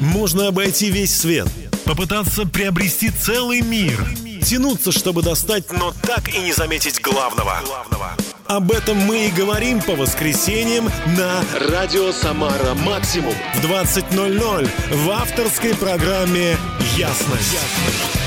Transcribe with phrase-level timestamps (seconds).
[0.00, 1.48] Можно обойти весь свет,
[1.84, 3.98] попытаться приобрести целый мир,
[4.44, 7.60] тянуться, чтобы достать, но так и не заметить главного.
[8.46, 10.88] Об этом мы и говорим по воскресеньям
[11.18, 16.56] на «Радио Самара Максимум» в 20.00 в авторской программе
[16.96, 18.17] «Ясность».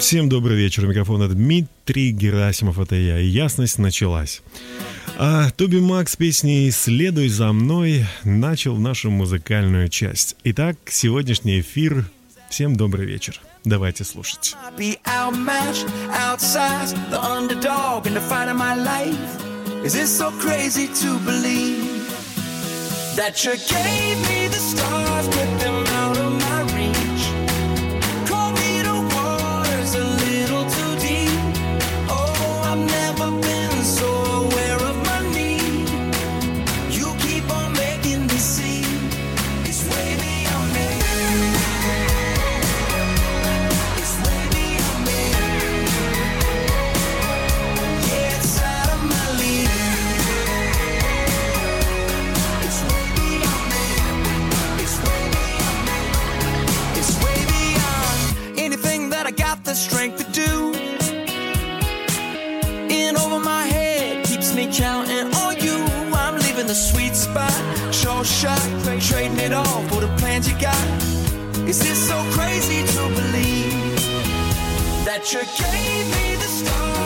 [0.00, 0.86] Всем добрый вечер.
[0.86, 3.18] У микрофона Дмитрий Герасимов, это я.
[3.18, 4.40] Ясность началась.
[5.18, 10.36] А Тоби Макс песней «Следуй за мной» начал нашу музыкальную часть.
[10.42, 12.06] Итак, сегодняшний эфир.
[12.48, 13.42] Всем добрый вечер.
[13.64, 14.56] Давайте слушать.
[68.40, 68.58] Shot,
[69.00, 70.74] trading it all for the plans you got.
[71.68, 74.00] Is this so crazy to believe
[75.04, 76.99] that you gave me the stars?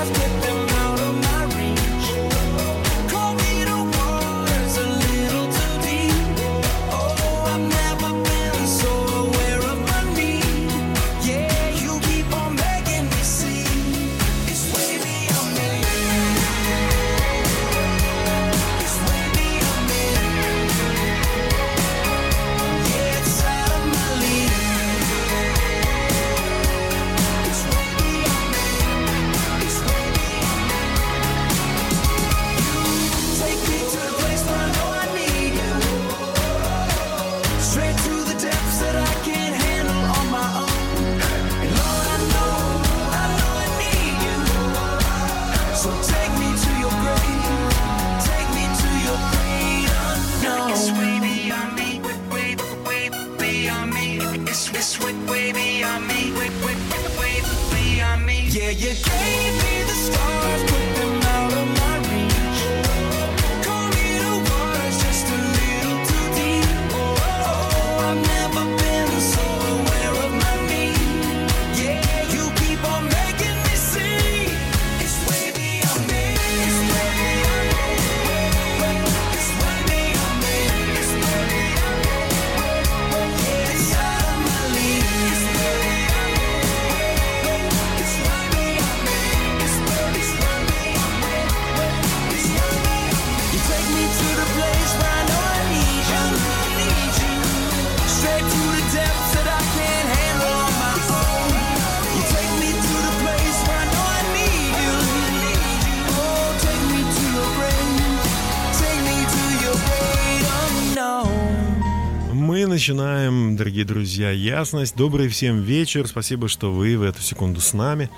[113.74, 114.94] Дорогие друзья, ясность.
[114.94, 116.06] Добрый всем вечер.
[116.06, 118.08] Спасибо, что вы в эту секунду с нами.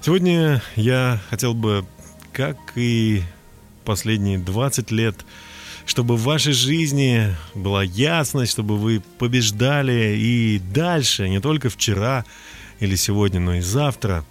[0.00, 1.84] Сегодня я хотел бы,
[2.32, 3.20] как и
[3.84, 5.26] последние 20 лет,
[5.84, 12.24] чтобы в вашей жизни была ясность, чтобы вы побеждали и дальше, не только вчера
[12.80, 14.24] или сегодня, но и завтра.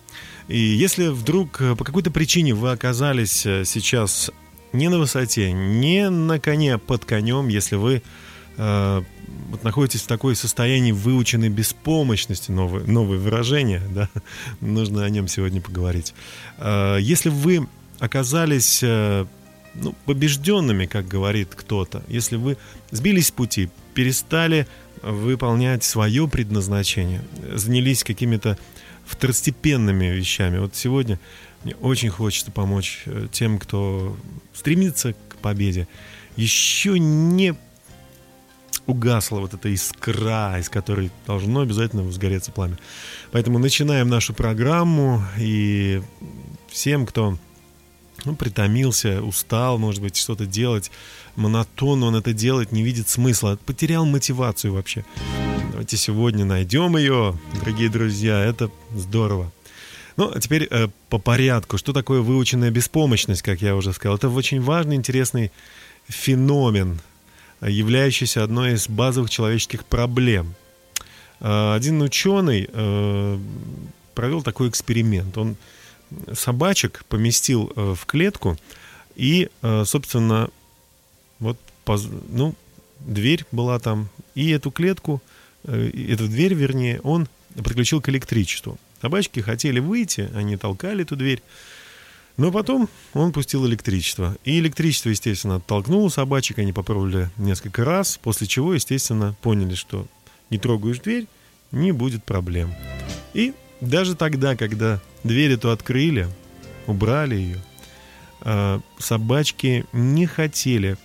[0.47, 4.31] И если вдруг по какой-то причине вы оказались сейчас
[4.72, 8.01] не на высоте, не на коне, под конем, если вы
[8.58, 14.09] вот находитесь в такой состоянии выученной беспомощности, новое, новое выражение, да,
[14.62, 16.14] нужно о нем сегодня поговорить.
[16.58, 17.68] А, если вы
[18.00, 19.25] оказались э,
[19.75, 22.58] ну, побежденными, как говорит кто-то, если вы
[22.91, 24.68] сбились с пути, перестали
[25.02, 27.23] выполнять свое предназначение,
[27.53, 28.58] занялись какими-то
[29.05, 30.59] второстепенными вещами.
[30.59, 31.20] Вот сегодня
[31.64, 34.17] мне очень хочется помочь э, тем, кто
[34.53, 35.88] стремится к победе,
[36.35, 37.55] еще не
[38.85, 42.78] угасла вот эта искра, из которой должно обязательно возгореться пламя.
[43.32, 46.02] Поэтому начинаем нашу программу, и
[46.70, 47.38] всем, кто
[48.26, 50.91] ну, притомился, устал, может быть, что-то делать,
[51.35, 55.06] монотонно он это делает, не видит смысла, потерял мотивацию вообще.
[55.72, 59.52] Давайте сегодня найдем ее, дорогие друзья, это здорово.
[60.16, 61.79] Ну, а теперь э, по порядку.
[61.79, 64.18] Что такое выученная беспомощность, как я уже сказал?
[64.18, 65.52] Это очень важный, интересный
[66.08, 67.00] феномен
[67.68, 70.56] являющаяся одной из базовых человеческих проблем.
[71.40, 73.40] Э, один ученый э,
[74.16, 75.38] провел такой эксперимент.
[75.38, 75.56] Он
[76.34, 78.58] собачек поместил э, в клетку
[79.16, 79.50] и,
[79.86, 80.50] собственно,
[81.38, 81.60] вот,
[82.30, 82.56] ну,
[83.00, 85.22] дверь была там, и эту клетку,
[85.64, 88.80] эту дверь, вернее, он подключил к электричеству.
[89.04, 91.44] Собачки хотели выйти, они толкали эту дверь,
[92.38, 94.35] но потом он пустил электричество.
[94.44, 100.08] И электричество, естественно, оттолкнуло собачек, они попробовали несколько раз, после чего, естественно, поняли, что
[100.50, 101.28] не трогаешь дверь,
[101.72, 102.74] не будет проблем.
[103.34, 106.28] И даже тогда, когда дверь эту открыли,
[106.88, 107.62] убрали ее,
[108.41, 110.97] а, собачки не хотели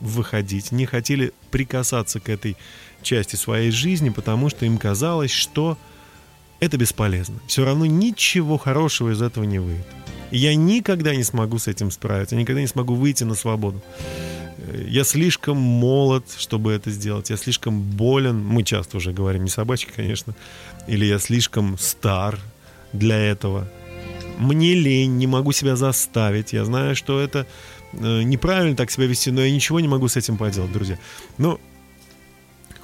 [0.00, 2.56] выходить, не хотели прикасаться к этой
[3.02, 5.78] части своей жизни, потому что им казалось, что
[6.60, 7.38] это бесполезно.
[7.46, 9.86] Все равно ничего хорошего из этого не выйдет.
[10.36, 13.82] Я никогда не смогу с этим справиться, я никогда не смогу выйти на свободу.
[14.88, 17.30] Я слишком молод, чтобы это сделать.
[17.30, 18.44] Я слишком болен.
[18.44, 20.34] Мы часто уже говорим, не собачки, конечно.
[20.88, 22.38] Или я слишком стар
[22.92, 23.68] для этого.
[24.38, 26.52] Мне лень, не могу себя заставить.
[26.52, 27.46] Я знаю, что это
[27.92, 30.98] э, неправильно так себя вести, но я ничего не могу с этим поделать, друзья.
[31.38, 31.60] Но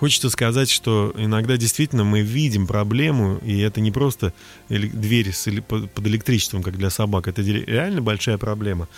[0.02, 4.32] Хочется сказать, что иногда действительно мы видим проблему, и это не просто
[4.68, 5.32] дверь
[5.68, 8.88] под электричеством, как для собак, это реально большая проблема.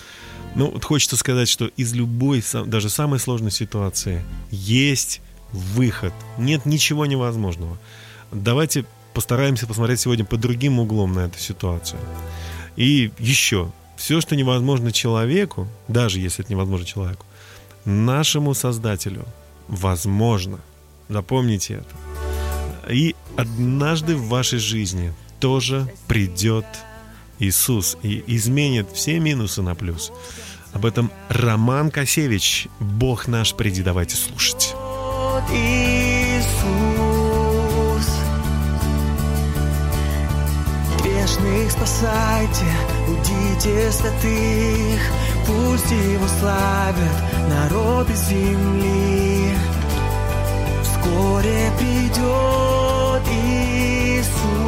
[0.54, 5.20] Ну, вот хочется сказать, что из любой, даже самой сложной ситуации есть
[5.52, 6.14] выход.
[6.38, 7.78] Нет ничего невозможного.
[8.32, 12.00] Давайте постараемся посмотреть сегодня под другим углом на эту ситуацию.
[12.76, 17.26] И еще, все, что невозможно человеку, даже если это невозможно человеку,
[17.84, 19.26] нашему Создателю
[19.68, 20.60] возможно–
[21.08, 22.92] Запомните это.
[22.92, 26.66] И однажды в вашей жизни тоже придет
[27.38, 30.12] Иисус и изменит все минусы на плюс.
[30.72, 34.74] Об этом Роман Косевич «Бог наш, приди, давайте слушать».
[35.52, 36.44] Иисус,
[41.02, 42.64] грешных спасайте,
[43.08, 45.00] удите святых,
[45.46, 49.54] пусть его славят народы земли
[51.04, 54.24] вскоре придет Иисус.
[54.24, 54.63] Как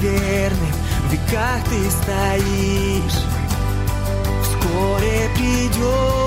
[0.00, 0.72] верным
[1.08, 3.24] в веках ты стоишь.
[4.42, 6.19] Вскоре придет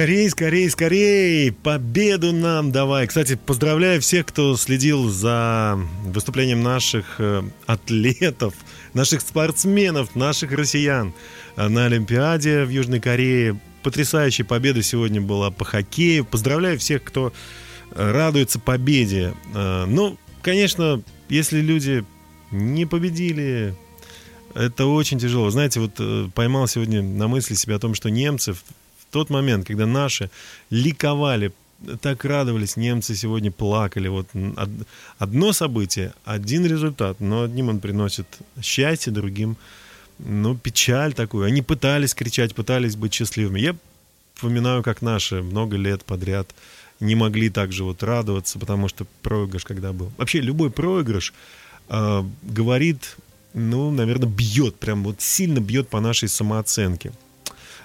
[0.00, 1.52] Скорей, скорей, скорей!
[1.52, 3.06] Победу нам давай!
[3.06, 8.54] Кстати, поздравляю всех, кто следил за выступлением наших э, атлетов,
[8.94, 11.12] наших спортсменов, наших россиян
[11.56, 13.60] э, на Олимпиаде в Южной Корее.
[13.82, 16.24] Потрясающая победа сегодня была по хоккею.
[16.24, 17.34] Поздравляю всех, кто
[17.90, 19.34] э, радуется победе.
[19.52, 22.06] Ну, конечно, если люди
[22.50, 23.74] не победили,
[24.54, 25.50] это очень тяжело.
[25.50, 28.54] Знаете, вот поймал сегодня на мысли себя о том, что немцы
[29.10, 30.30] тот момент, когда наши
[30.70, 31.52] ликовали,
[32.00, 34.08] так радовались, немцы сегодня плакали.
[34.08, 34.28] Вот
[35.18, 38.26] одно событие, один результат, но одним он приносит
[38.62, 39.56] счастье, другим,
[40.18, 41.46] ну, печаль такую.
[41.46, 43.60] Они пытались кричать, пытались быть счастливыми.
[43.60, 43.76] Я
[44.34, 46.54] вспоминаю, как наши много лет подряд
[47.00, 50.12] не могли так же вот радоваться, потому что проигрыш когда был.
[50.18, 51.32] Вообще любой проигрыш
[51.88, 53.16] э, говорит,
[53.54, 57.12] ну, наверное, бьет, прям вот сильно бьет по нашей самооценке.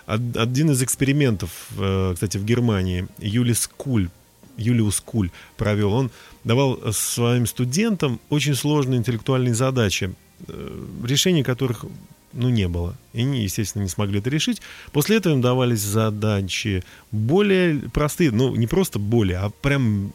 [0.07, 4.09] Од- Один из экспериментов, э, кстати, в Германии, Юлис Куль,
[4.57, 6.11] Юлиус Куль провел, он
[6.43, 10.13] давал своим студентам очень сложные интеллектуальные задачи,
[10.47, 11.85] э, решения которых
[12.33, 12.95] ну, не было.
[13.13, 14.61] И они, естественно, не смогли это решить.
[14.91, 20.13] После этого им давались задачи более простые, ну, не просто более, а прям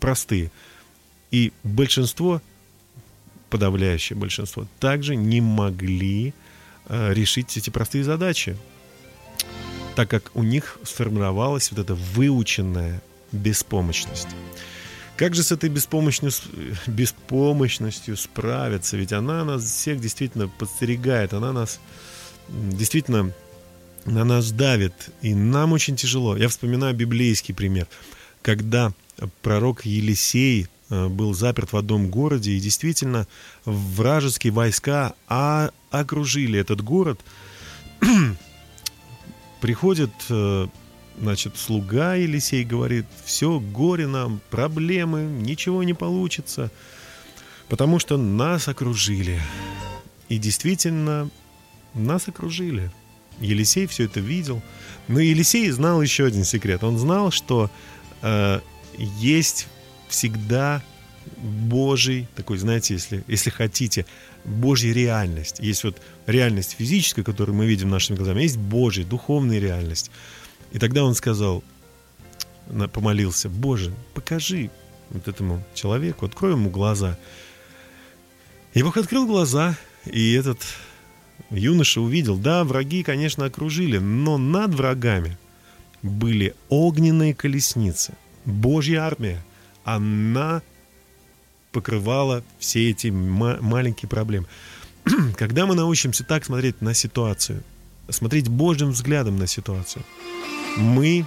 [0.00, 0.50] простые.
[1.30, 2.42] И большинство,
[3.50, 6.34] подавляющее большинство, также не могли
[6.88, 8.56] э, решить эти простые задачи
[10.00, 13.02] так как у них сформировалась вот эта выученная
[13.32, 14.28] беспомощность.
[15.16, 16.50] Как же с этой беспомощностью,
[16.86, 18.96] беспомощностью справиться?
[18.96, 21.80] Ведь она нас всех действительно подстерегает, она нас
[22.48, 23.34] действительно
[24.06, 26.34] на нас давит, и нам очень тяжело.
[26.34, 27.86] Я вспоминаю библейский пример,
[28.40, 28.94] когда
[29.42, 33.26] пророк Елисей э, был заперт в одном городе, и действительно
[33.66, 37.20] вражеские войска а- окружили этот город,
[39.60, 40.66] приходит, э,
[41.18, 46.70] значит, слуга Елисей говорит, все, горе нам, проблемы, ничего не получится,
[47.68, 49.40] потому что нас окружили.
[50.28, 51.30] И действительно,
[51.94, 52.90] нас окружили.
[53.40, 54.62] Елисей все это видел.
[55.08, 56.84] Но Елисей знал еще один секрет.
[56.84, 57.70] Он знал, что
[58.22, 58.60] э,
[58.98, 59.66] есть
[60.08, 60.82] всегда
[61.40, 64.06] Божий, такой, знаете, если, если хотите,
[64.44, 65.58] Божья реальность.
[65.60, 70.10] Есть вот реальность физическая, которую мы видим нашими глазами, есть Божья, духовная реальность.
[70.72, 71.64] И тогда он сказал,
[72.92, 74.70] помолился, Боже, покажи
[75.10, 77.18] вот этому человеку, открой ему глаза.
[78.74, 80.58] И Бог открыл глаза, и этот
[81.50, 85.38] юноша увидел, да, враги, конечно, окружили, но над врагами
[86.02, 89.44] были огненные колесницы, Божья армия.
[89.84, 90.62] Она
[91.72, 94.46] покрывала все эти ма- маленькие проблемы.
[95.36, 97.62] Когда мы научимся так смотреть на ситуацию,
[98.08, 100.04] смотреть Божьим взглядом на ситуацию,
[100.76, 101.26] мы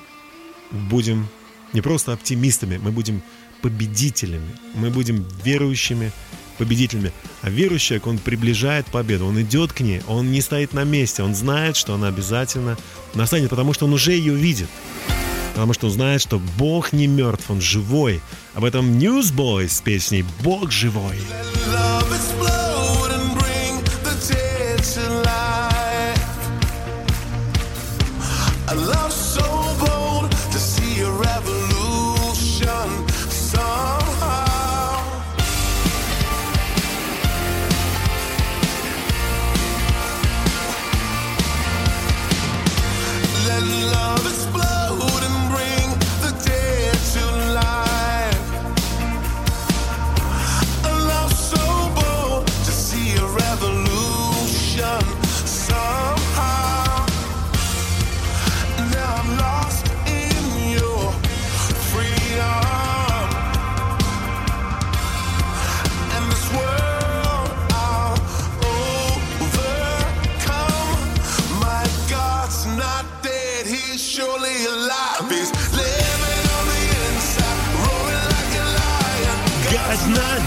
[0.71, 1.27] будем
[1.73, 3.21] не просто оптимистами, мы будем
[3.61, 6.11] победителями, мы будем верующими
[6.57, 7.11] победителями.
[7.41, 11.23] А верующий человек, он приближает победу, он идет к ней, он не стоит на месте,
[11.23, 12.77] он знает, что она обязательно
[13.15, 14.69] настанет, потому что он уже ее видит.
[15.53, 18.21] Потому что он знает, что Бог не мертв, он живой.
[18.53, 21.17] Об этом Newsboys с песней «Бог живой».
[21.67, 22.62] Love explode and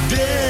[0.08, 0.45] dead.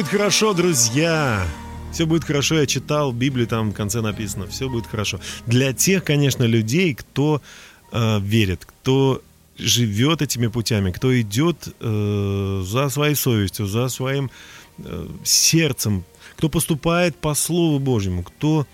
[0.00, 1.46] Будет хорошо, друзья.
[1.92, 2.54] Все будет хорошо.
[2.54, 4.46] Я читал Библию, там в конце написано.
[4.46, 5.20] Все будет хорошо.
[5.46, 7.42] Для тех, конечно, людей, кто
[7.92, 9.20] э, верит, кто
[9.58, 14.30] живет этими путями, кто идет э, за своей совестью, за своим
[14.78, 16.04] э, сердцем,
[16.36, 18.66] кто поступает по Слову Божьему, кто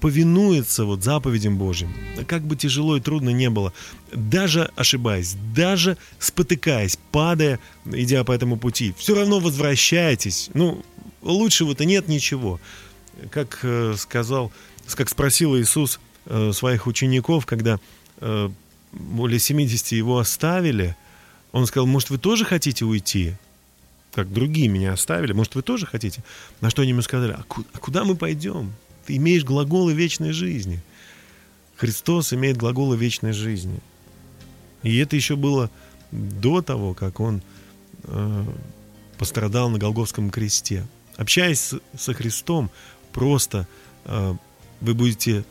[0.00, 1.94] повинуется вот заповедям Божьим.
[2.26, 3.72] Как бы тяжело и трудно не было,
[4.12, 10.50] даже ошибаясь, даже спотыкаясь, падая, идя по этому пути, все равно возвращайтесь.
[10.54, 10.82] Ну,
[11.22, 12.60] лучшего-то нет ничего.
[13.30, 14.52] Как э, сказал,
[14.94, 17.78] как спросил Иисус э, своих учеников, когда
[18.18, 18.50] э,
[18.92, 20.96] более 70 его оставили,
[21.52, 23.34] он сказал, может, вы тоже хотите уйти?
[24.12, 26.22] Как другие меня оставили, может, вы тоже хотите?
[26.60, 28.72] На что они ему сказали, а, а куда мы пойдем?
[29.08, 30.80] Имеешь глаголы вечной жизни.
[31.76, 33.80] Христос имеет глаголы вечной жизни.
[34.82, 35.70] И это еще было
[36.12, 37.42] до того, как он
[38.04, 38.44] э,
[39.18, 40.86] пострадал на Голговском кресте.
[41.16, 42.70] Общаясь с- со Христом,
[43.12, 43.66] просто
[44.04, 44.34] э,
[44.80, 45.44] вы будете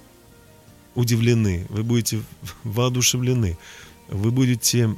[0.95, 2.21] удивлены, вы будете
[2.63, 3.57] воодушевлены,
[4.07, 4.95] вы будете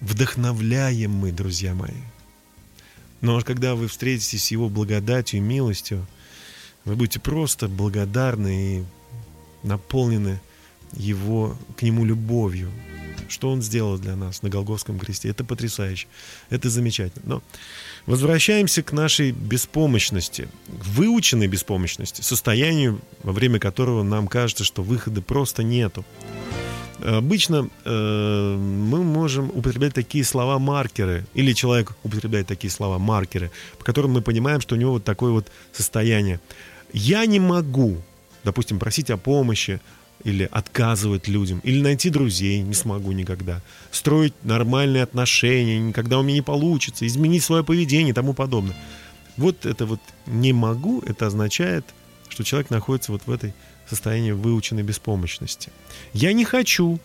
[0.00, 1.90] вдохновляемы, друзья мои.
[3.20, 6.06] Но когда вы встретитесь с Его благодатью и милостью,
[6.88, 8.84] вы будете просто благодарны и
[9.62, 10.40] наполнены
[10.92, 12.70] Его, к Нему любовью.
[13.28, 15.28] Что Он сделал для нас на Голговском кресте.
[15.28, 16.06] Это потрясающе.
[16.48, 17.24] Это замечательно.
[17.26, 17.42] Но
[18.06, 25.62] возвращаемся к нашей беспомощности, выученной беспомощности, состоянию, во время которого нам кажется, что выхода просто
[25.62, 26.06] нету.
[27.00, 34.22] Обычно э, мы можем употреблять такие слова-маркеры, или человек употребляет такие слова-маркеры, по которым мы
[34.22, 36.40] понимаем, что у него вот такое вот состояние.
[36.92, 37.96] Я не могу,
[38.44, 39.80] допустим, просить о помощи,
[40.24, 46.34] или отказывать людям, или найти друзей, не смогу никогда, строить нормальные отношения, никогда у меня
[46.34, 48.76] не получится, изменить свое поведение и тому подобное.
[49.36, 51.84] Вот это вот не могу, это означает,
[52.28, 53.54] что человек находится вот в этой
[53.88, 55.70] состоянии выученной беспомощности.
[56.12, 56.98] Я не хочу,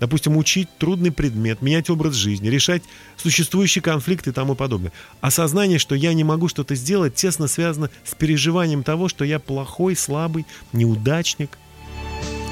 [0.00, 2.82] допустим, учить трудный предмет, менять образ жизни, решать
[3.16, 4.92] существующие конфликты и тому подобное.
[5.20, 9.96] Осознание, что я не могу что-то сделать, тесно связано с переживанием того, что я плохой,
[9.96, 11.58] слабый, неудачник.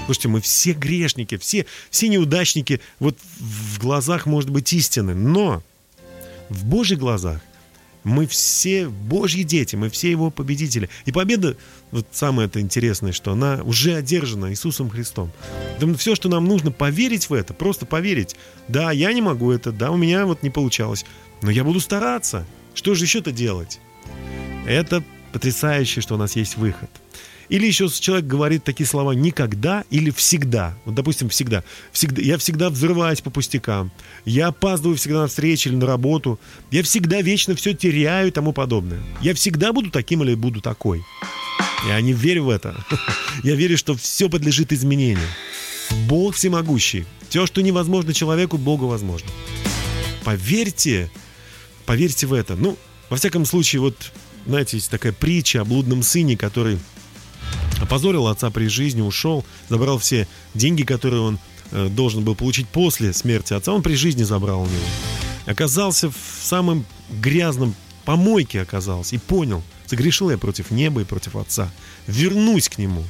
[0.06, 5.62] Слушайте, мы все грешники, все, все неудачники вот в глазах, может быть, истины, но
[6.48, 7.40] в Божьих глазах
[8.06, 10.88] мы все Божьи дети, мы все Его победители.
[11.06, 11.56] И победа,
[11.90, 15.32] вот самое это интересное, что она уже одержана Иисусом Христом.
[15.72, 18.36] Поэтому все, что нам нужно, поверить в это, просто поверить.
[18.68, 21.04] Да, я не могу это, да, у меня вот не получалось,
[21.42, 22.46] но я буду стараться.
[22.74, 23.80] Что же еще-то делать?
[24.66, 26.90] Это потрясающе, что у нас есть выход.
[27.48, 30.76] Или еще человек говорит такие слова «никогда» или «всегда».
[30.84, 31.62] Вот, допустим, «всегда».
[31.92, 32.22] всегда.
[32.22, 33.92] Я всегда взрываюсь по пустякам.
[34.24, 36.40] Я опаздываю всегда на встречу или на работу.
[36.70, 39.00] Я всегда вечно все теряю и тому подобное.
[39.20, 41.04] Я всегда буду таким или буду такой.
[41.86, 42.74] Я не верю в это.
[43.44, 45.28] Я верю, что все подлежит изменению.
[46.08, 47.06] Бог всемогущий.
[47.28, 49.28] Все, что невозможно человеку, Богу возможно.
[50.24, 51.10] Поверьте,
[51.84, 52.56] поверьте в это.
[52.56, 52.76] Ну,
[53.08, 54.12] во всяком случае, вот,
[54.46, 56.78] знаете, есть такая притча о блудном сыне, который
[57.80, 61.38] опозорил отца при жизни, ушел, забрал все деньги, которые он
[61.70, 64.86] э, должен был получить после смерти отца, он при жизни забрал у него.
[65.46, 71.70] Оказался в самом грязном помойке оказался и понял, согрешил я против неба и против отца.
[72.06, 73.04] Вернусь к нему.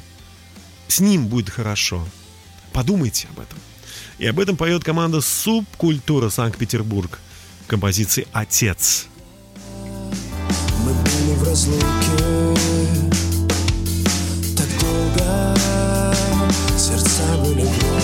[0.87, 2.05] С ним будет хорошо.
[2.73, 3.59] Подумайте об этом.
[4.17, 7.19] И об этом поет команда «Субкультура Санкт-Петербург»
[7.65, 9.07] в композиции «Отец».
[10.83, 13.06] Мы были в разлуке
[16.77, 17.96] Сердца были врозь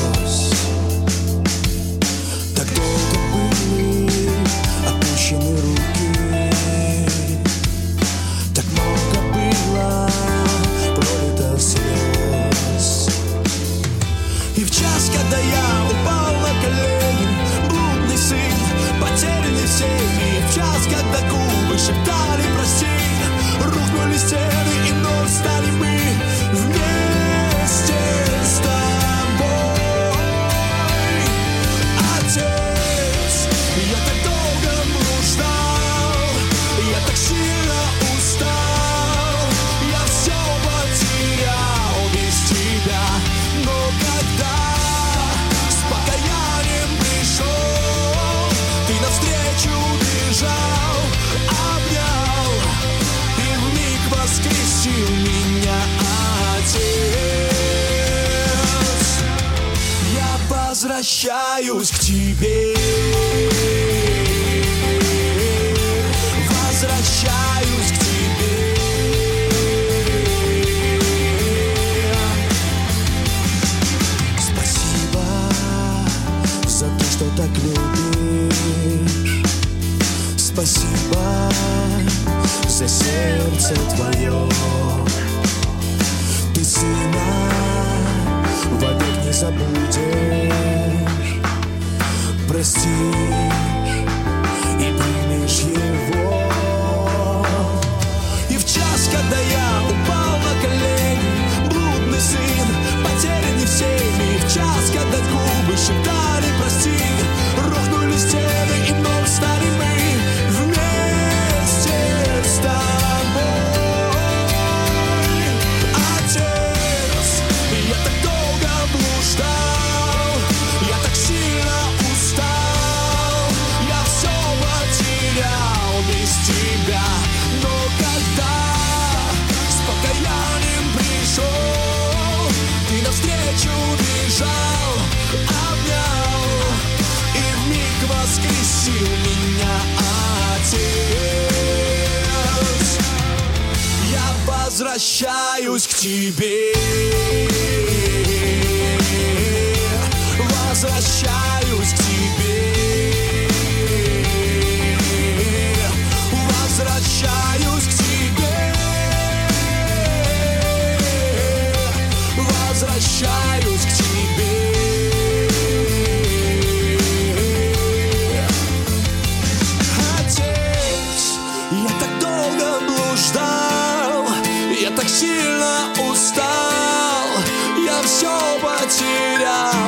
[144.65, 146.73] возвращаюсь к тебе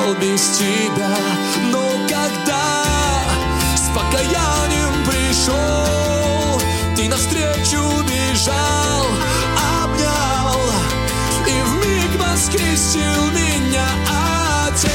[0.06, 1.16] стал без тебя
[1.72, 2.84] Но когда
[3.76, 6.62] с покаянием пришел
[6.96, 9.06] Ты навстречу бежал,
[9.84, 10.60] обнял
[11.48, 13.88] И в миг воскресил меня
[14.68, 14.92] Отец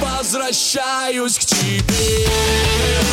[0.00, 3.05] возвращаюсь к тебе.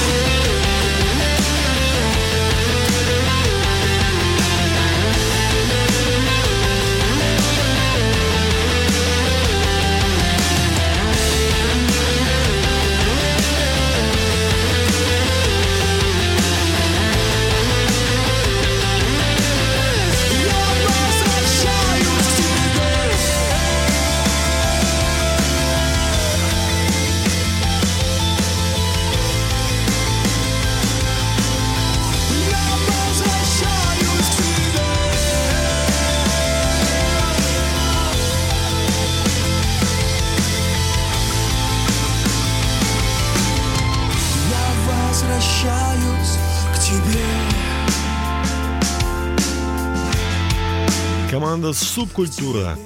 [51.34, 52.78] Команда «Субкультура»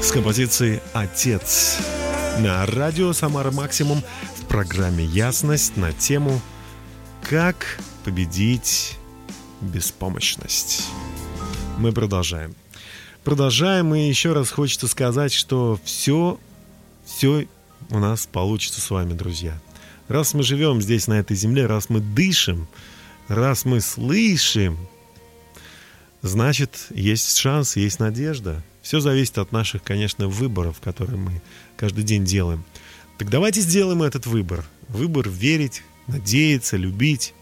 [0.00, 1.78] с композицией «Отец»
[2.38, 4.00] на радио «Самара Максимум»
[4.36, 6.40] в программе «Ясность» на тему
[7.28, 8.96] «Как победить
[9.60, 10.84] беспомощность».
[11.76, 12.54] Мы продолжаем.
[13.24, 16.38] Продолжаем, и еще раз хочется сказать, что все,
[17.04, 17.48] все
[17.90, 19.60] у нас получится с вами, друзья.
[20.06, 22.68] Раз мы живем здесь, на этой земле, раз мы дышим,
[23.26, 24.78] раз мы слышим,
[26.24, 28.62] значит, есть шанс, есть надежда.
[28.82, 31.42] Все зависит от наших, конечно, выборов, которые мы
[31.76, 32.64] каждый день делаем.
[33.18, 34.64] Так давайте сделаем этот выбор.
[34.88, 37.34] Выбор верить, надеяться, любить.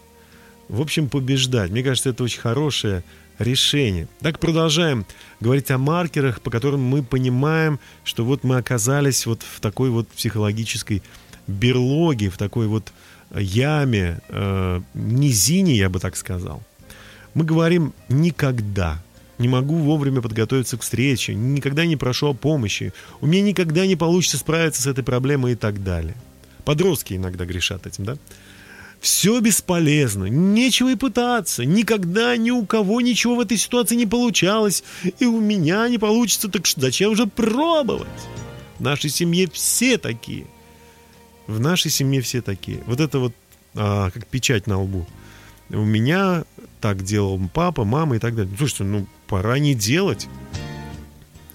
[0.67, 1.71] В общем, побеждать.
[1.71, 3.03] Мне кажется, это очень хорошее
[3.39, 4.07] решение.
[4.19, 5.05] Так продолжаем
[5.39, 10.07] говорить о маркерах, по которым мы понимаем, что вот мы оказались вот в такой вот
[10.09, 11.01] психологической
[11.47, 12.91] берлоге, в такой вот
[13.33, 16.61] яме, э, низине, я бы так сказал.
[17.33, 19.01] Мы говорим «никогда».
[19.39, 23.95] Не могу вовремя подготовиться к встрече, никогда не прошу о помощи, у меня никогда не
[23.95, 26.15] получится справиться с этой проблемой и так далее.
[26.65, 28.17] Подростки иногда грешат этим, да?
[29.01, 34.83] Все бесполезно, нечего и пытаться, никогда ни у кого ничего в этой ситуации не получалось,
[35.19, 38.07] и у меня не получится, так что зачем же пробовать?
[38.79, 40.45] В нашей семье все такие.
[41.47, 42.81] В нашей семье все такие.
[42.85, 43.33] Вот это вот
[43.75, 45.05] а, как печать на лбу.
[45.69, 46.45] У меня
[46.83, 48.53] так делал папа, мама и так далее.
[48.57, 50.27] Слушайте, ну пора не делать.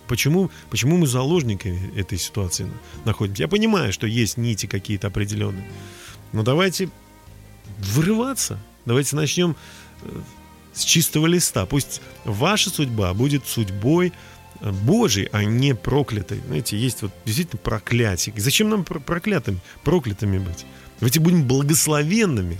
[0.06, 2.66] Почему, почему мы заложниками этой ситуации
[3.04, 3.42] находимся?
[3.42, 5.70] Я понимаю, что есть нити какие-то определенные.
[6.32, 6.88] Но давайте
[7.76, 8.58] вырываться.
[8.86, 9.54] Давайте начнем
[10.00, 10.20] э,
[10.72, 11.66] с чистого листа.
[11.66, 14.14] Пусть ваша судьба будет судьбой
[14.62, 16.40] э, Божьей, а не проклятой.
[16.46, 18.34] Знаете, есть вот действительно проклятие.
[18.38, 20.64] Зачем нам про- проклятыми, проклятыми быть?
[21.00, 22.56] Давайте будем благословенными,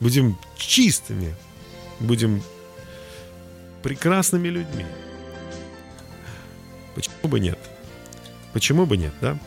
[0.00, 1.34] будем чистыми,
[2.02, 2.42] будем
[3.82, 4.84] прекрасными людьми.
[6.94, 7.58] Почему бы нет?
[8.52, 9.38] Почему бы нет, да?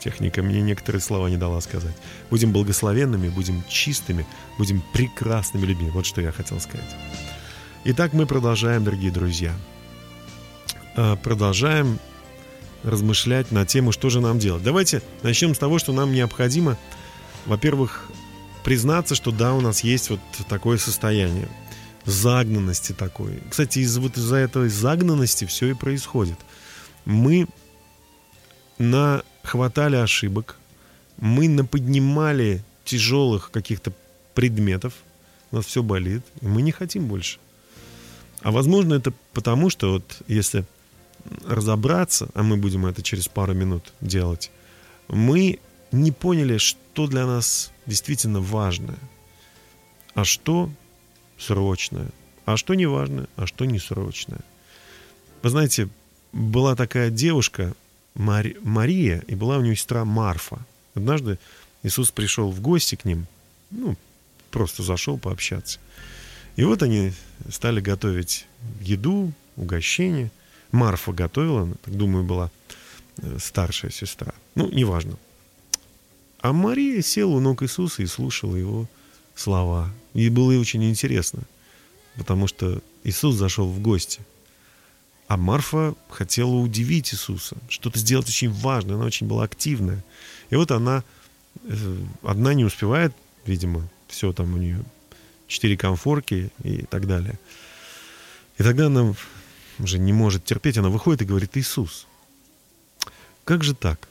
[0.00, 1.94] Техника мне некоторые слова не дала сказать.
[2.30, 5.90] Будем благословенными, будем чистыми, будем прекрасными людьми.
[5.90, 6.96] Вот что я хотел сказать.
[7.84, 9.52] Итак, мы продолжаем, дорогие друзья.
[10.96, 11.98] А, Продолжаем
[12.82, 14.62] размышлять на тему, что же нам делать.
[14.62, 16.78] Давайте начнем с того, что нам необходимо,
[17.44, 18.10] во-первых,
[18.64, 21.48] признаться, что да, у нас есть вот такое состояние
[22.04, 23.40] загнанности такой.
[23.48, 26.38] Кстати, из вот из-за этой загнанности все и происходит.
[27.04, 27.46] Мы
[28.78, 30.56] нахватали ошибок,
[31.18, 33.92] мы наподнимали тяжелых каких-то
[34.34, 34.94] предметов,
[35.50, 37.38] у нас все болит, и мы не хотим больше.
[38.42, 40.64] А возможно, это потому, что вот если
[41.44, 44.50] разобраться, а мы будем это через пару минут делать,
[45.08, 45.58] мы
[45.92, 48.98] не поняли, что для нас действительно важное,
[50.14, 50.70] а что
[51.38, 52.08] срочное,
[52.46, 54.40] а что не важное, а что не срочное.
[55.42, 55.88] Вы знаете,
[56.32, 57.74] была такая девушка,
[58.14, 60.58] Мари- Мария, и была у нее сестра Марфа.
[60.94, 61.38] Однажды
[61.82, 63.26] Иисус пришел в гости к ним,
[63.70, 63.96] ну,
[64.50, 65.80] просто зашел пообщаться.
[66.56, 67.12] И вот они
[67.48, 68.46] стали готовить
[68.80, 70.30] еду, угощение.
[70.70, 72.50] Марфа готовила, так думаю, была
[73.18, 74.32] э, старшая сестра.
[74.54, 75.16] Ну, неважно.
[76.42, 78.86] А Мария села у ног Иисуса и слушала его
[79.34, 79.90] слова.
[80.14, 81.42] Ей было очень интересно,
[82.16, 84.20] потому что Иисус зашел в гости.
[85.28, 90.02] А Марфа хотела удивить Иисуса, что-то сделать очень важное, она очень была активная.
[90.48, 91.04] И вот она
[91.64, 93.12] э, одна не успевает,
[93.44, 94.82] видимо, все там у нее
[95.46, 97.38] четыре комфорки и так далее.
[98.58, 99.14] И тогда она
[99.78, 102.06] уже не может терпеть, она выходит и говорит, Иисус,
[103.44, 104.08] как же так?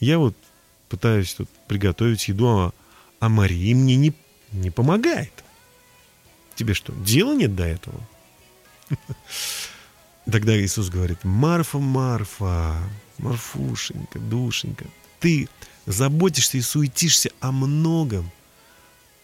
[0.00, 0.34] Я вот
[0.88, 2.72] пытаюсь тут приготовить еду, а,
[3.20, 4.12] а Мария мне не,
[4.52, 5.32] не помогает.
[6.54, 8.00] Тебе что, дела нет до этого?
[10.30, 12.76] Тогда Иисус говорит, Марфа, Марфа,
[13.18, 14.86] Марфушенька, душенька,
[15.20, 15.48] ты
[15.86, 18.30] заботишься и суетишься о многом,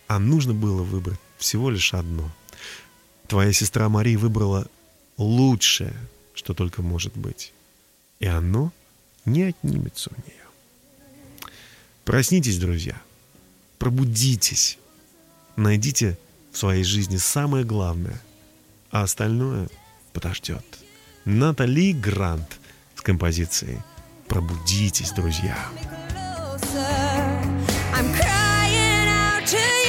[0.06, 2.30] а нужно было выбрать всего лишь одно.
[3.26, 4.68] Твоя сестра Мария выбрала
[5.16, 5.94] лучшее,
[6.34, 7.52] что только может быть.
[8.20, 8.72] И оно
[9.24, 10.41] не отнимется у нее.
[12.04, 13.00] Проснитесь, друзья.
[13.78, 14.78] Пробудитесь.
[15.56, 16.18] Найдите
[16.50, 18.20] в своей жизни самое главное,
[18.90, 19.68] а остальное
[20.12, 20.64] подождет.
[21.24, 22.58] Натали Грант
[22.96, 23.78] с композицией
[24.28, 25.56] «Пробудитесь, друзья».
[27.94, 29.81] I'm crying out to you.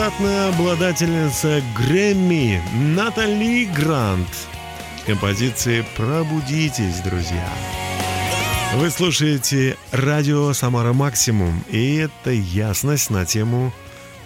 [0.00, 2.62] Многократная обладательница Грэмми
[2.96, 4.30] Натали Грант.
[5.04, 7.46] Композиции «Пробудитесь, друзья».
[8.76, 13.74] Вы слушаете радио «Самара Максимум», и это ясность на тему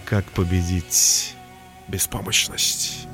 [0.05, 1.35] «Как победить
[1.89, 3.09] беспомощность».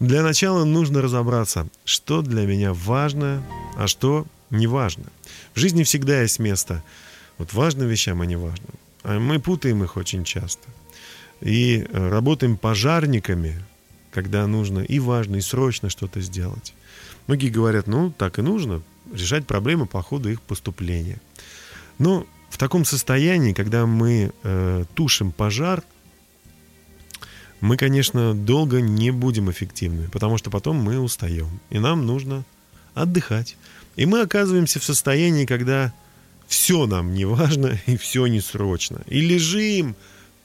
[0.00, 3.42] Для начала нужно разобраться, что для меня важно,
[3.76, 5.04] а что не важно.
[5.52, 6.82] В жизни всегда есть место
[7.36, 8.70] вот важным вещам, а не важным.
[9.02, 10.66] А мы путаем их очень часто.
[11.40, 13.62] И э, работаем пожарниками,
[14.10, 16.74] когда нужно и важно, и срочно что-то сделать.
[17.26, 18.82] Многие говорят, ну, так и нужно,
[19.12, 21.20] решать проблемы по ходу их поступления.
[21.98, 25.82] Но в таком состоянии, когда мы э, тушим пожар,
[27.60, 32.44] мы, конечно, долго не будем эффективны, потому что потом мы устаем, и нам нужно
[32.94, 33.56] отдыхать.
[33.96, 35.92] И мы оказываемся в состоянии, когда
[36.46, 39.00] все нам не важно и все не срочно.
[39.06, 39.96] И лежим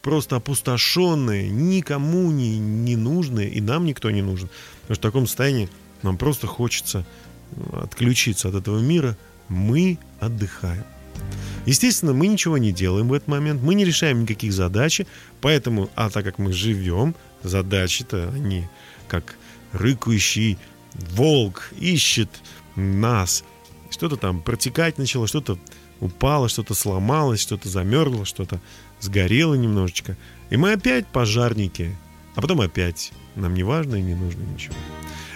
[0.01, 4.49] просто опустошенные, никому не, не нужные, и нам никто не нужен.
[4.81, 5.69] Потому что в таком состоянии
[6.01, 7.05] нам просто хочется
[7.55, 9.17] ну, отключиться от этого мира.
[9.49, 10.83] Мы отдыхаем.
[11.65, 15.01] Естественно, мы ничего не делаем в этот момент, мы не решаем никаких задач,
[15.41, 18.67] поэтому, а так как мы живем, задачи-то они
[19.07, 19.35] как
[19.71, 20.57] рыкающий
[20.93, 22.29] волк ищет
[22.75, 23.43] нас.
[23.89, 25.57] Что-то там протекать начало, что-то
[25.99, 28.61] упало, что-то сломалось, что-то замерзло, что-то
[28.99, 30.17] сгорело немножечко.
[30.49, 31.95] И мы опять пожарники,
[32.35, 34.75] а потом опять нам не важно и не нужно ничего.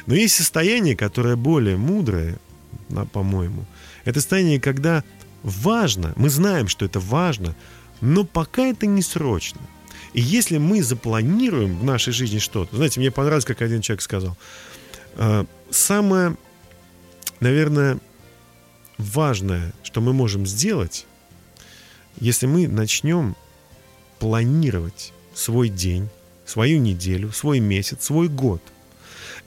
[0.05, 2.38] Но есть состояние, которое более мудрое,
[3.11, 3.66] по-моему.
[4.05, 5.03] Это состояние, когда
[5.43, 7.55] важно, мы знаем, что это важно,
[8.01, 9.61] но пока это не срочно.
[10.14, 14.38] И если мы запланируем в нашей жизни что-то, знаете, мне понравилось, как один человек сказал,
[15.16, 16.36] э, самое,
[17.39, 17.99] наверное,
[18.97, 21.07] важное, что мы можем сделать,
[22.20, 23.36] если мы начнем
[24.24, 26.07] планировать свой день,
[26.45, 28.61] свою неделю, свой месяц, свой год.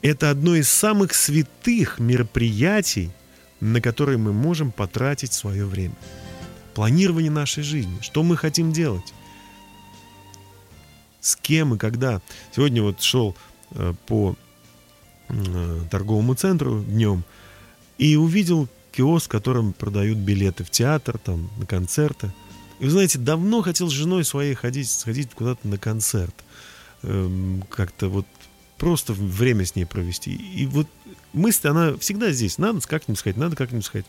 [0.03, 3.11] Это одно из самых святых мероприятий,
[3.59, 5.95] на которые мы можем потратить свое время.
[6.75, 7.97] Планирование нашей жизни.
[8.03, 9.15] Что мы хотим делать?
[11.23, 12.21] С кем и когда?
[12.55, 13.35] Сегодня вот шел
[13.71, 14.37] э, по
[15.31, 17.25] э, торговому центру днем
[17.97, 22.31] и увидел киоск, в котором продают билеты в театр, там, на концерты.
[22.79, 26.35] И вы знаете, давно хотел с женой своей ходить, сходить куда-то на концерт.
[27.03, 28.27] Эм, как-то вот
[28.79, 30.35] просто время с ней провести.
[30.35, 30.87] И вот
[31.33, 32.59] мысль, она всегда здесь.
[32.59, 34.07] Надо как-нибудь сказать, надо как-нибудь сказать.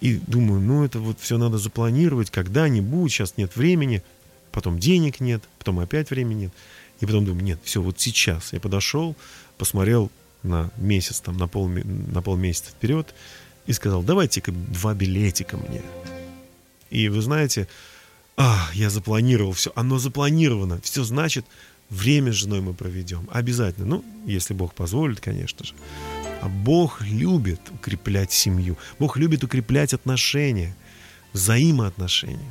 [0.00, 4.02] И думаю, ну это вот все надо запланировать когда-нибудь, сейчас нет времени,
[4.50, 6.52] потом денег нет, потом опять времени нет.
[7.00, 8.52] И потом думаю, нет, все, вот сейчас.
[8.52, 9.16] Я подошел,
[9.58, 10.10] посмотрел
[10.42, 13.14] на месяц, там, на, пол, на полмесяца вперед
[13.66, 15.82] и сказал, давайте-ка два билетика мне.
[16.90, 17.68] И вы знаете,
[18.36, 21.46] а, я запланировал все, оно запланировано, все значит,
[21.90, 23.28] время с женой мы проведем.
[23.30, 25.74] Обязательно, ну, если Бог позволит, конечно же.
[26.40, 28.76] А Бог любит укреплять семью.
[28.98, 30.74] Бог любит укреплять отношения,
[31.32, 32.50] взаимоотношения.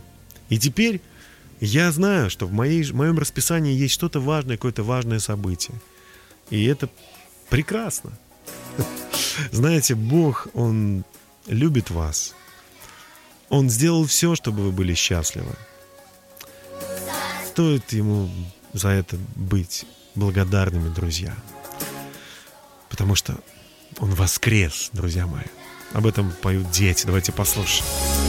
[0.50, 1.02] И теперь
[1.60, 5.76] я знаю, что в, моей, в моем расписании есть что-то важное, какое-то важное событие.
[6.50, 6.90] И это
[7.50, 8.12] прекрасно.
[9.52, 11.04] Знаете, Бог, Он
[11.48, 12.36] любит вас.
[13.50, 15.56] Он сделал все, чтобы вы были счастливы.
[17.62, 18.28] Стоит Ему
[18.74, 19.86] за это быть
[20.16, 21.36] благодарными, друзья.
[22.90, 23.36] Потому что
[24.00, 25.44] Он воскрес, друзья мои.
[25.94, 27.06] Об этом поют дети.
[27.06, 28.21] Давайте послушаем.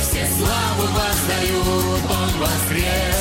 [0.01, 3.15] Все славу воздают, он воскрес.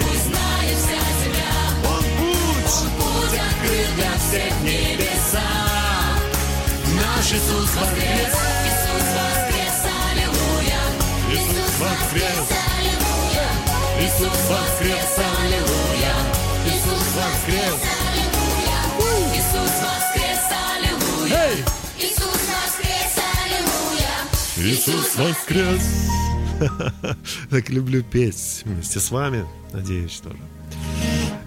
[0.00, 1.54] Пусть знает вся земля,
[1.86, 2.74] Он путь.
[2.82, 5.50] он путь открыл для всех небеса.
[6.96, 8.34] Наш Иисус воскрес,
[8.66, 9.78] Иисус воскрес,
[10.10, 10.82] аллилуйя.
[11.30, 12.46] Иисус воскрес,
[12.78, 13.48] аллилуйя.
[14.00, 15.03] Иисус воскрес,
[24.64, 26.08] Иисус воскрес.
[27.50, 29.44] Так люблю петь вместе с вами.
[29.74, 30.38] Надеюсь, тоже.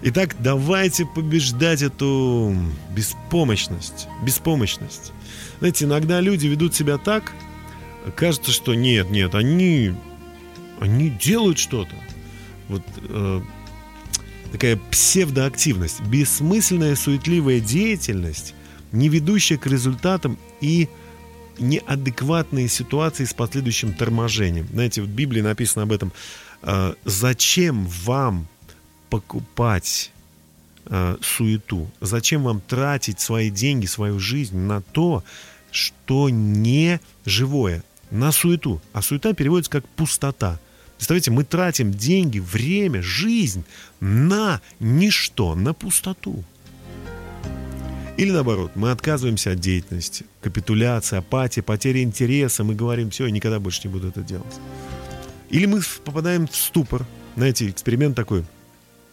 [0.02, 2.54] Итак, давайте побеждать эту
[2.94, 4.06] беспомощность.
[4.24, 5.12] Беспомощность.
[5.58, 7.32] Знаете, иногда люди ведут себя так,
[8.14, 9.94] кажется, что нет, нет, они,
[10.78, 11.94] они делают что-то.
[12.68, 13.40] Вот э,
[14.52, 18.54] такая псевдоактивность, бессмысленная суетливая деятельность,
[18.92, 20.88] не ведущая к результатам и
[21.58, 24.66] неадекватные ситуации с последующим торможением.
[24.72, 26.12] Знаете, в Библии написано об этом.
[26.62, 28.46] э, Зачем вам
[29.10, 30.12] покупать
[30.86, 31.90] э, суету?
[32.00, 35.24] Зачем вам тратить свои деньги, свою жизнь на то,
[35.70, 38.80] что не живое, на суету?
[38.92, 40.58] А суета переводится как пустота.
[40.96, 43.64] Представляете, мы тратим деньги, время, жизнь
[44.00, 46.42] на ничто, на пустоту.
[48.18, 53.60] Или наоборот, мы отказываемся от деятельности, капитуляция, апатия, потеря интереса, мы говорим, все, я никогда
[53.60, 54.54] больше не буду это делать.
[55.50, 57.06] Или мы в- попадаем в ступор.
[57.36, 58.44] Знаете, эксперимент такой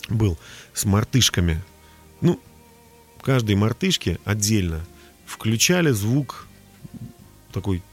[0.10, 0.38] был
[0.74, 1.62] с мартышками.
[2.22, 2.40] Ну,
[3.22, 4.82] каждой мартышке отдельно
[5.28, 6.48] включали звук
[7.54, 7.84] такой,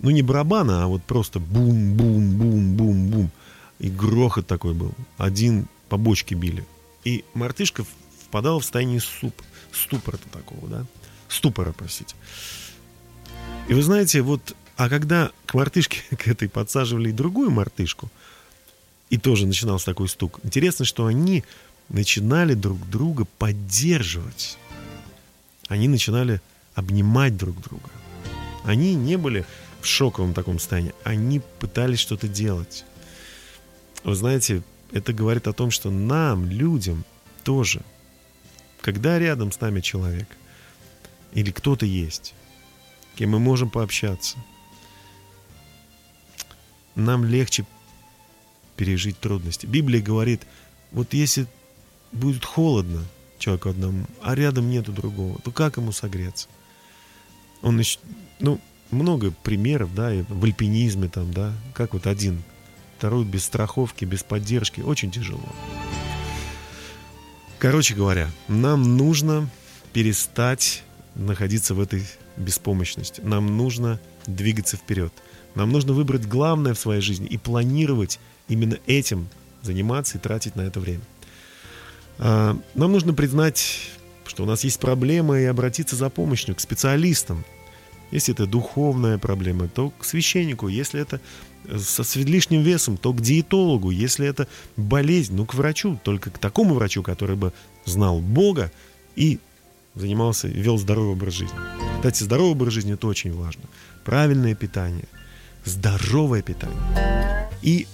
[0.00, 3.30] ну не барабана, а вот просто бум-бум-бум-бум-бум.
[3.78, 4.92] И грохот такой был.
[5.18, 6.64] Один по бочке били.
[7.04, 7.88] И мартышка в-
[8.26, 9.40] впадала в состояние суп,
[9.72, 10.86] ступора такого, да?
[11.28, 12.14] Ступора, простите.
[13.68, 18.10] И вы знаете, вот, а когда к мартышке, к этой подсаживали и другую мартышку,
[19.10, 21.44] и тоже начинался такой стук, интересно, что они
[21.88, 24.58] начинали друг друга поддерживать.
[25.68, 26.40] Они начинали
[26.74, 27.88] обнимать друг друга.
[28.64, 29.46] Они не были
[29.80, 32.84] в шоковом таком состоянии, они пытались что-то делать.
[34.02, 34.62] Вы знаете,
[34.92, 37.04] это говорит о том, что нам, людям,
[37.44, 37.82] тоже,
[38.86, 40.28] когда рядом с нами человек,
[41.32, 42.34] или кто-то есть,
[43.16, 44.38] кем мы можем пообщаться,
[46.94, 47.66] нам легче
[48.76, 49.66] пережить трудности.
[49.66, 50.46] Библия говорит,
[50.92, 51.48] вот если
[52.12, 53.02] будет холодно
[53.40, 56.46] человеку одному, а рядом нету другого, то как ему согреться?
[57.62, 57.98] Он еще,
[58.38, 58.60] ну,
[58.92, 62.44] много примеров, да, и в альпинизме там, да, как вот один,
[62.98, 65.52] второй без страховки, без поддержки, очень тяжело.
[67.58, 69.48] Короче говоря, нам нужно
[69.92, 70.82] перестать
[71.14, 72.04] находиться в этой
[72.36, 73.22] беспомощности.
[73.22, 75.12] Нам нужно двигаться вперед.
[75.54, 79.28] Нам нужно выбрать главное в своей жизни и планировать именно этим
[79.62, 81.00] заниматься и тратить на это время.
[82.18, 83.80] А, Нам нужно признать,
[84.26, 87.42] что у нас есть проблема и обратиться за помощью к специалистам.
[88.10, 90.68] Если это духовная проблема, то к священнику.
[90.68, 91.20] Если это
[91.78, 93.90] со с лишним весом, то к диетологу.
[93.90, 95.98] Если это болезнь, ну к врачу.
[96.02, 97.52] Только к такому врачу, который бы
[97.84, 98.70] знал Бога
[99.14, 99.38] и
[99.94, 101.58] занимался, вел здоровый образ жизни.
[101.96, 103.62] Кстати, здоровый образ жизни это очень важно.
[104.04, 105.06] Правильное питание,
[105.64, 107.48] здоровое питание.
[107.62, 107.86] И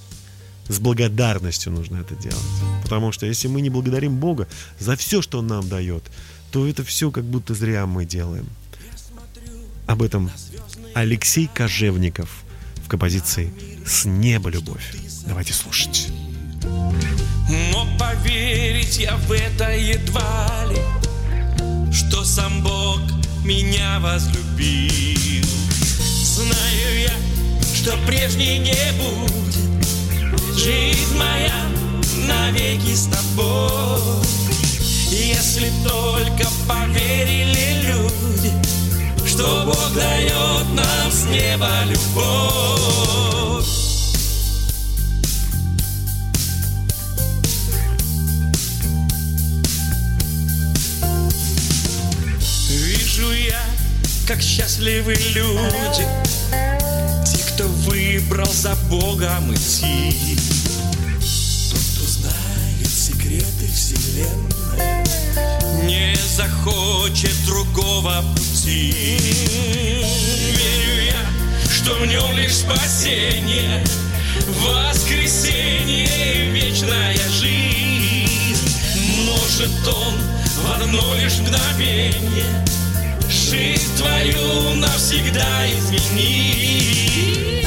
[0.69, 2.39] с благодарностью нужно это делать.
[2.83, 4.49] Потому что если мы не благодарим Бога
[4.79, 6.05] за все, что Он нам дает,
[6.51, 8.47] то это все как будто зря мы делаем.
[9.87, 10.31] Об этом
[10.95, 12.45] Алексей Кожевников
[12.93, 13.51] композиции
[13.87, 14.95] «С неба любовь».
[15.27, 16.09] Давайте слушать.
[17.49, 23.01] Но поверить я в это едва ли Что сам Бог
[23.47, 25.47] меня возлюбил
[26.23, 27.15] Знаю я,
[27.75, 29.87] что прежней не будет
[30.55, 31.65] Жизнь моя
[32.29, 34.23] навеки с тобой
[35.09, 38.62] Если только поверили люди
[39.33, 43.65] Что Бог дает нам с неба любовь.
[52.69, 53.63] Вижу я,
[54.29, 56.07] как счастливы люди
[57.25, 60.15] Те, кто выбрал за Богом идти.
[61.71, 65.07] Тот, кто знает секреты вселенной
[65.87, 68.23] Не захочет другого
[68.63, 68.95] пути
[70.57, 73.85] Верю я, что в нем лишь спасение.
[74.49, 78.67] Воскресенье и вечная жизнь.
[79.27, 80.15] Может он
[80.57, 82.65] в одно лишь мгновение
[83.29, 87.67] Жизнь твою навсегда изменить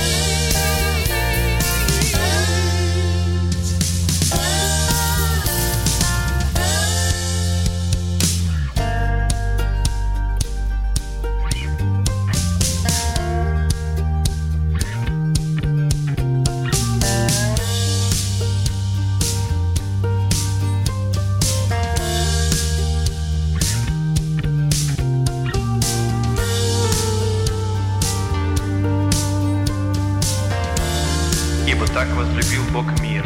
[32.05, 33.23] Так возлюбил Бог мир,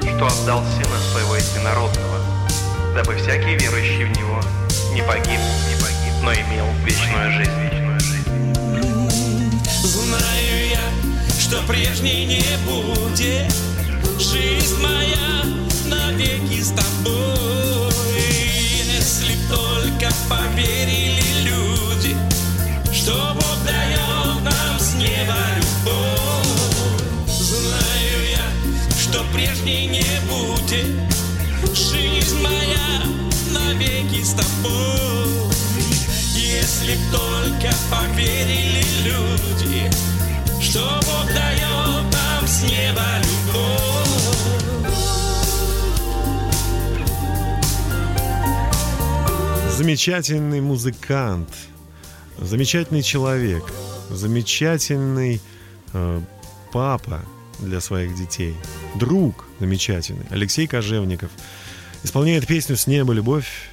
[0.00, 2.18] что отдал Сына Своего Единородного,
[2.94, 4.40] дабы всякий верующий в Него
[4.92, 7.50] не погиб, не погиб, но имел вечную жизнь.
[7.62, 8.22] Вечную жизнь.
[9.84, 13.50] Знаю я, что прежней не будет
[14.18, 15.44] Жизнь моя
[15.86, 17.92] навеки с тобой
[18.98, 22.16] Если только поверили люди
[22.92, 26.41] Что Бог дает нам с неба любовь
[29.12, 30.86] что прежней не будет.
[31.74, 33.02] Жизнь моя
[33.52, 35.52] навеки с тобой.
[36.34, 39.90] Если б только поверили люди
[40.60, 44.12] Что Бог дает нам с неба любовь.
[49.76, 51.50] Замечательный музыкант,
[52.38, 53.64] замечательный человек,
[54.10, 55.40] замечательный
[55.92, 56.20] э,
[56.72, 57.20] папа
[57.58, 58.56] для своих детей,
[58.94, 61.30] друг замечательный, Алексей Кожевников
[62.02, 63.70] исполняет песню «С неба любовь»,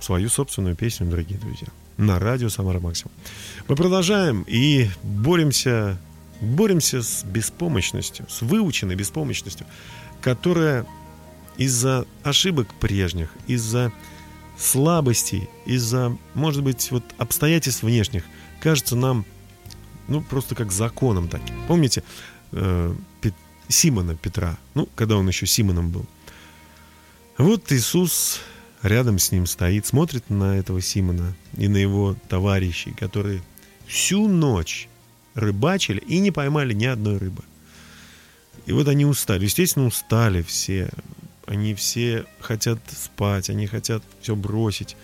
[0.00, 3.12] свою собственную песню, дорогие друзья, на радио «Самара Максимум».
[3.68, 5.98] Мы продолжаем и боремся,
[6.40, 9.66] боремся с беспомощностью, с выученной беспомощностью,
[10.20, 10.86] которая
[11.56, 13.92] из-за ошибок прежних, из-за
[14.58, 18.24] слабостей, из-за, может быть, вот обстоятельств внешних,
[18.60, 19.24] кажется нам,
[20.08, 21.54] ну, просто как законом таким.
[21.68, 22.02] Помните
[22.52, 23.34] э, Пет-
[23.72, 26.06] Симона Петра, ну, когда он еще Симоном был?
[27.38, 28.40] Вот Иисус
[28.82, 33.42] рядом с ним стоит, смотрит на этого Симона и на его товарищей, которые
[33.86, 34.88] всю ночь
[35.34, 37.42] рыбачили и не поймали ни одной рыбы.
[38.66, 39.44] И вот они устали.
[39.44, 40.90] Естественно, устали все.
[41.46, 44.96] Они все хотят спать, они хотят все бросить.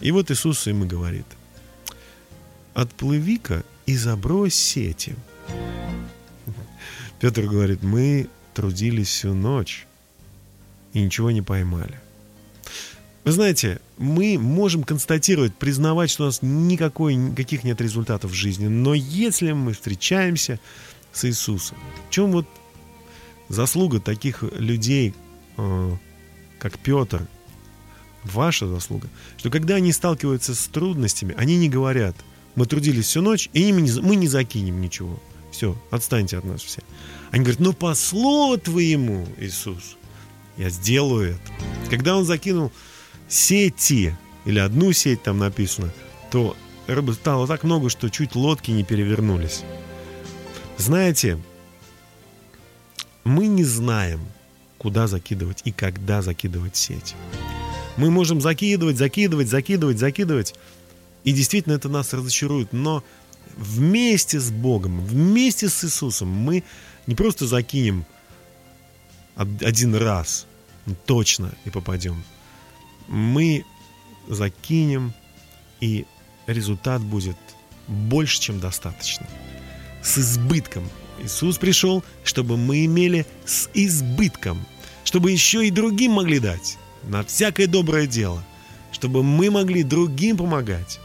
[0.00, 1.26] И вот Иисус им и говорит,
[2.74, 5.14] отплыви-ка и забрось сети.
[7.20, 9.86] Петр говорит, мы трудились всю ночь
[10.94, 12.00] и ничего не поймали.
[13.24, 18.66] Вы знаете, мы можем констатировать, признавать, что у нас никакой, никаких нет результатов в жизни.
[18.66, 20.58] Но если мы встречаемся
[21.12, 21.76] с Иисусом,
[22.08, 22.46] в чем вот
[23.50, 25.14] заслуга таких людей,
[25.58, 25.96] э,
[26.58, 27.26] как Петр,
[28.24, 32.16] ваша заслуга, что когда они сталкиваются с трудностями, они не говорят,
[32.54, 35.20] мы трудились всю ночь, и мы не, мы не закинем ничего.
[35.50, 36.80] Все, отстаньте от нас все.
[37.30, 39.96] Они говорят, ну по слову твоему, Иисус,
[40.56, 41.90] я сделаю это.
[41.90, 42.72] Когда он закинул
[43.28, 45.92] сети, или одну сеть там написано,
[46.30, 49.62] то рыбы стало так много, что чуть лодки не перевернулись.
[50.78, 51.38] Знаете,
[53.24, 54.20] мы не знаем,
[54.78, 57.14] куда закидывать и когда закидывать сеть.
[57.96, 60.54] Мы можем закидывать, закидывать, закидывать, закидывать,
[61.22, 63.04] и действительно это нас разочарует, но
[63.56, 66.62] вместе с Богом, вместе с Иисусом мы
[67.06, 68.04] не просто закинем
[69.36, 70.46] од- один раз,
[70.86, 72.22] ну, точно и попадем.
[73.08, 73.64] Мы
[74.28, 75.12] закинем,
[75.80, 76.06] и
[76.46, 77.36] результат будет
[77.88, 79.26] больше, чем достаточно.
[80.02, 80.88] С избытком.
[81.22, 84.64] Иисус пришел, чтобы мы имели с избытком,
[85.04, 88.42] чтобы еще и другим могли дать на всякое доброе дело,
[88.92, 90.98] чтобы мы могли другим помогать.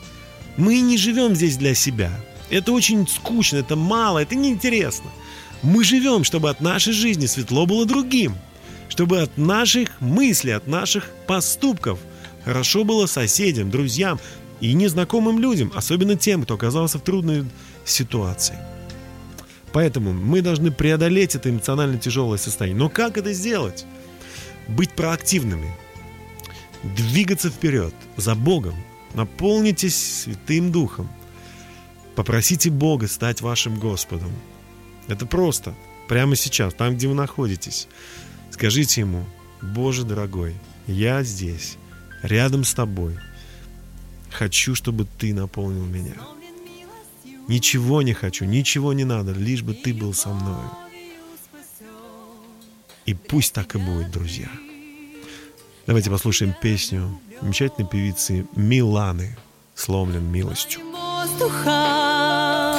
[0.57, 2.11] Мы не живем здесь для себя.
[2.49, 5.09] Это очень скучно, это мало, это неинтересно.
[5.63, 8.35] Мы живем, чтобы от нашей жизни светло было другим,
[8.89, 11.99] чтобы от наших мыслей, от наших поступков
[12.43, 14.19] хорошо было соседям, друзьям
[14.61, 17.45] и незнакомым людям, особенно тем, кто оказался в трудной
[17.83, 18.55] ситуации.
[19.73, 22.79] Поэтому мы должны преодолеть это эмоционально тяжелое состояние.
[22.79, 23.85] Но как это сделать?
[24.67, 25.75] Быть проактивными,
[26.95, 28.75] двигаться вперед за Богом,
[29.13, 31.09] наполнитесь Святым Духом,
[32.15, 34.31] попросите Бога стать вашим Господом.
[35.07, 35.75] Это просто,
[36.07, 37.87] прямо сейчас, там, где вы находитесь.
[38.51, 39.25] Скажите Ему,
[39.61, 40.55] Боже дорогой,
[40.87, 41.77] я здесь,
[42.21, 43.17] рядом с Тобой.
[44.31, 46.15] Хочу, чтобы Ты наполнил меня.
[47.47, 50.65] Ничего не хочу, ничего не надо, лишь бы Ты был со мной.
[53.05, 54.49] И пусть так и будет, друзья.
[55.85, 59.37] Давайте послушаем песню замечательной певицы Миланы
[59.75, 60.94] «Сломлен милостью».
[61.25, 62.75] Воздуха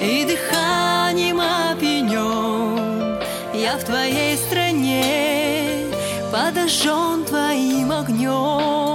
[0.00, 3.18] и дыханием опьянен.
[3.54, 5.86] Я в твоей стране
[6.30, 8.93] подожжен твоим огнем.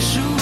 [0.00, 0.35] 树。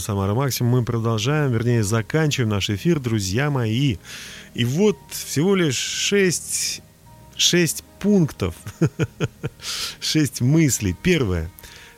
[0.00, 0.72] Радио Самара Максимум.
[0.72, 3.96] Мы продолжаем, вернее, заканчиваем наш эфир, друзья мои.
[4.54, 6.82] И вот всего лишь шесть,
[7.36, 8.54] шесть пунктов,
[10.00, 10.96] шесть мыслей.
[11.02, 11.50] Первое.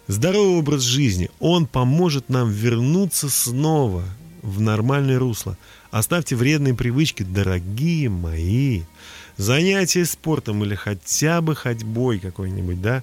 [0.08, 1.30] Здоровый образ жизни.
[1.38, 4.04] Он поможет нам вернуться снова
[4.42, 5.56] в нормальное русло.
[5.90, 8.82] Оставьте вредные привычки, дорогие мои.
[9.36, 13.02] Занятия спортом или хотя бы ходьбой какой-нибудь, да?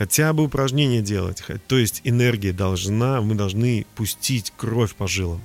[0.00, 1.42] Хотя бы упражнения делать.
[1.68, 5.42] То есть энергия должна, мы должны пустить кровь по жилам.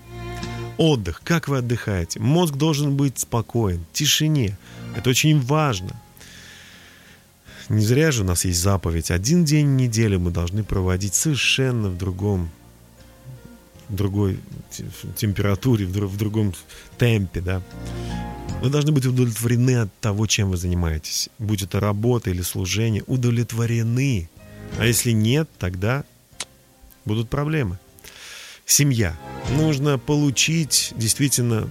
[0.78, 1.20] Отдых.
[1.26, 2.22] Как вы отдыхаете?
[2.22, 4.58] Мозг должен быть спокоен, в тишине.
[4.96, 6.00] Это очень важно.
[7.68, 9.12] Не зря же у нас есть заповедь.
[9.12, 12.50] Один день в неделю мы должны проводить совершенно в другом
[13.90, 14.40] другой
[14.72, 14.86] те-
[15.18, 16.54] температуре, в другом
[16.98, 17.62] темпе, да.
[18.62, 21.28] Вы должны быть удовлетворены от того, чем вы занимаетесь.
[21.40, 24.30] Будь это работа или служение, удовлетворены.
[24.78, 26.04] А если нет, тогда
[27.06, 27.80] будут проблемы.
[28.66, 29.16] Семья.
[29.58, 31.70] Нужно получить действительно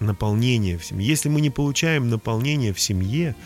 [0.00, 1.06] наполнение в семье.
[1.06, 3.36] Если мы не получаем наполнение в семье,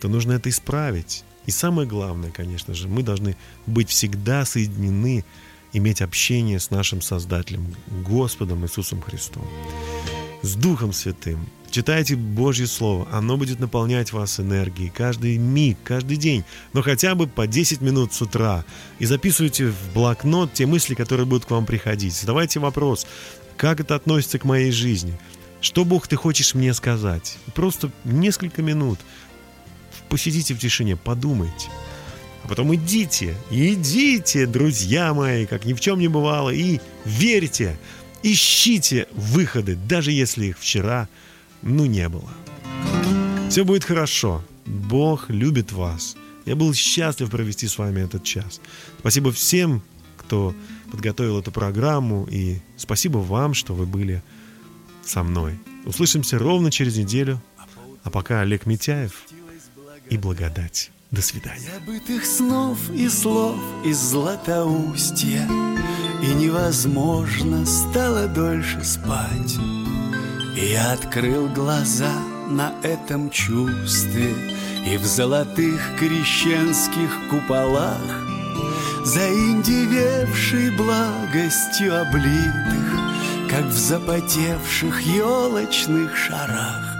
[0.00, 1.24] то нужно это исправить.
[1.46, 5.24] И самое главное, конечно же, мы должны быть всегда соединены,
[5.72, 7.74] иметь общение с нашим Создателем,
[8.06, 9.46] Господом Иисусом Христом
[10.42, 11.46] с Духом Святым.
[11.70, 17.26] Читайте Божье Слово, оно будет наполнять вас энергией каждый миг, каждый день, но хотя бы
[17.26, 18.64] по 10 минут с утра.
[18.98, 22.14] И записывайте в блокнот те мысли, которые будут к вам приходить.
[22.14, 23.06] Задавайте вопрос,
[23.56, 25.18] как это относится к моей жизни?
[25.60, 27.36] Что, Бог, ты хочешь мне сказать?
[27.54, 28.98] Просто несколько минут
[30.08, 31.68] посидите в тишине, подумайте.
[32.44, 37.78] А потом идите, идите, друзья мои, как ни в чем не бывало, и верьте,
[38.22, 41.08] ищите выходы, даже если их вчера,
[41.62, 42.30] ну, не было.
[43.50, 44.42] Все будет хорошо.
[44.66, 46.16] Бог любит вас.
[46.44, 48.60] Я был счастлив провести с вами этот час.
[49.00, 49.82] Спасибо всем,
[50.16, 50.54] кто
[50.90, 54.22] подготовил эту программу, и спасибо вам, что вы были
[55.04, 55.58] со мной.
[55.84, 57.40] Услышимся ровно через неделю.
[58.02, 59.12] А пока Олег Митяев
[60.08, 60.90] и благодать.
[61.10, 61.70] До свидания.
[61.74, 65.48] Забытых снов и слов из Златоустья
[66.22, 69.56] И невозможно стало дольше спать
[70.60, 72.12] Я открыл глаза
[72.48, 74.34] на этом чувстве
[74.84, 78.26] И в золотых крещенских куполах
[79.04, 82.92] Заиндевевшей благостью облитых
[83.48, 86.98] Как в запотевших елочных шарах.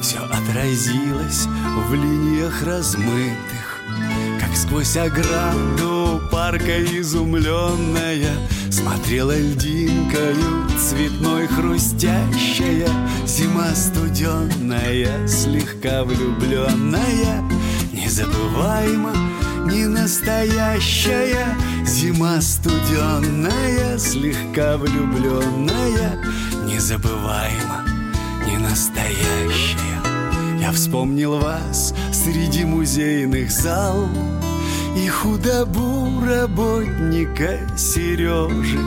[0.00, 1.46] Все отразилось
[1.88, 3.82] в линиях размытых
[4.38, 8.36] Как сквозь ограду парка изумленная
[8.70, 12.88] Смотрела льдинкою цветной хрустящая
[13.26, 17.42] Зима студенная, слегка влюбленная
[17.92, 19.12] Незабываемо,
[19.64, 21.46] не настоящая
[21.86, 26.22] Зима студенная, слегка влюбленная
[26.66, 27.86] Незабываемо,
[28.46, 30.02] не настоящая
[30.60, 34.08] Я вспомнил вас среди музейных зал
[34.98, 38.80] И худобу работника Сережи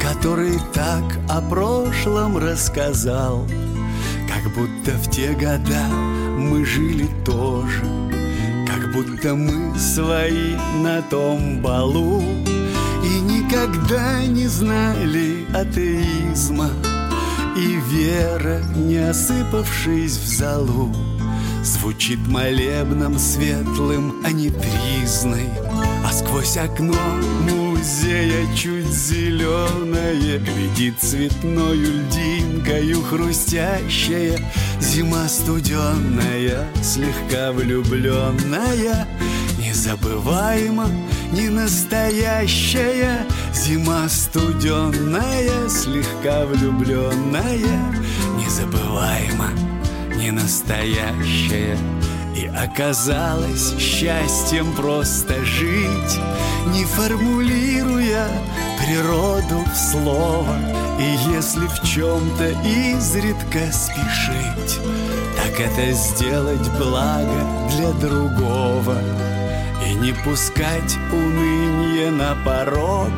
[0.00, 3.46] Который так о прошлом рассказал.
[4.26, 5.86] Как будто в те года
[6.38, 7.84] мы жили тоже
[8.66, 12.22] Как будто мы свои на том балу.
[13.04, 16.70] И никогда не знали атеизма
[17.54, 20.90] И вера, не осыпавшись в залу
[21.62, 25.48] Звучит молебном светлым, а не тризной
[26.04, 26.96] А сквозь окно
[27.42, 34.38] музея чуть зеленое Глядит цветною льдинкою хрустящая
[34.80, 39.06] Зима студенная, слегка влюбленная
[39.58, 40.88] Незабываемо,
[41.32, 47.58] не настоящая Зима студенная, слегка влюбленная
[48.38, 49.69] Незабываемо,
[50.20, 51.78] не настоящая
[52.36, 56.18] И оказалось счастьем просто жить
[56.66, 58.28] Не формулируя
[58.78, 60.56] природу в слово.
[60.98, 64.78] И если в чем-то изредка спешить
[65.36, 68.98] Так это сделать благо для другого.
[69.86, 73.10] И не пускать уныние на порог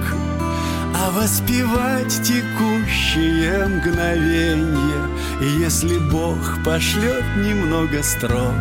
[0.94, 5.08] а воспевать текущее мгновенье
[5.58, 8.54] Если Бог пошлет немного строк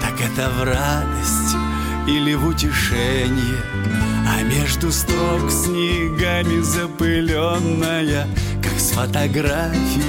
[0.00, 1.56] Так это в радость
[2.06, 3.62] или в утешение.
[4.26, 8.26] А между строк снегами запыленная
[8.62, 10.02] Как с фотографии